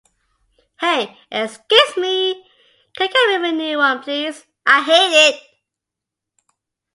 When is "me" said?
1.95-2.33, 3.39-3.51